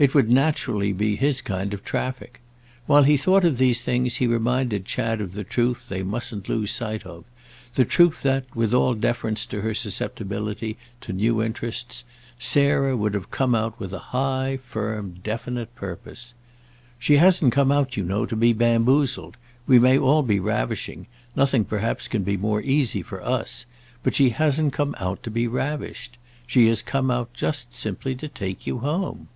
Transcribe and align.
It 0.00 0.14
would 0.14 0.30
naturally 0.30 0.92
be 0.92 1.16
his 1.16 1.40
kind 1.40 1.74
of 1.74 1.82
traffic. 1.84 2.38
While 2.86 3.02
he 3.02 3.16
thought 3.16 3.42
of 3.42 3.58
these 3.58 3.80
things 3.80 4.14
he 4.14 4.28
reminded 4.28 4.84
Chad 4.84 5.20
of 5.20 5.32
the 5.32 5.42
truth 5.42 5.88
they 5.88 6.04
mustn't 6.04 6.48
lose 6.48 6.70
sight 6.70 7.04
of—the 7.04 7.84
truth 7.84 8.22
that, 8.22 8.44
with 8.54 8.72
all 8.72 8.94
deference 8.94 9.44
to 9.46 9.60
her 9.62 9.74
susceptibility 9.74 10.76
to 11.00 11.12
new 11.12 11.42
interests, 11.42 12.04
Sarah 12.38 12.96
would 12.96 13.12
have 13.14 13.32
come 13.32 13.56
out 13.56 13.80
with 13.80 13.92
a 13.92 13.98
high 14.14 14.60
firm 14.62 15.14
definite 15.24 15.74
purpose. 15.74 16.32
"She 17.00 17.16
hasn't 17.16 17.50
come 17.52 17.72
out, 17.72 17.96
you 17.96 18.04
know, 18.04 18.24
to 18.24 18.36
be 18.36 18.52
bamboozled. 18.52 19.36
We 19.66 19.80
may 19.80 19.98
all 19.98 20.22
be 20.22 20.38
ravishing—nothing 20.38 21.64
perhaps 21.64 22.06
can 22.06 22.22
be 22.22 22.36
more 22.36 22.62
easy 22.62 23.02
for 23.02 23.20
us; 23.20 23.66
but 24.04 24.14
she 24.14 24.30
hasn't 24.30 24.72
come 24.72 24.94
out 25.00 25.24
to 25.24 25.30
be 25.32 25.48
ravished. 25.48 26.18
She 26.46 26.68
has 26.68 26.82
come 26.82 27.10
out 27.10 27.34
just 27.34 27.74
simply 27.74 28.14
to 28.14 28.28
take 28.28 28.64
you 28.64 28.78
home." 28.78 29.26